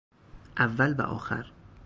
[0.57, 1.45] اول و آخر